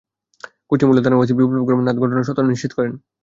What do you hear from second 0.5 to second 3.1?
Kushtia model থানার OC Biplab Kumar Nath ঘটনার সত্যতা নিশ্চিত করেন।